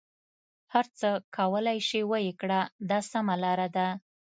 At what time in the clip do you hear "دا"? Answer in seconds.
2.89-2.99